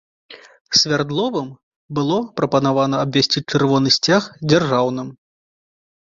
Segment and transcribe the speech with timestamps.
[0.77, 1.49] Свярдловым
[1.99, 5.07] было прапанавана абвясціць чырвоны сцяг дзяржаўным.